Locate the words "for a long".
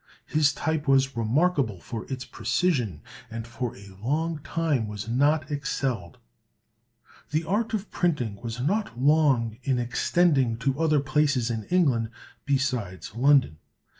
3.45-4.39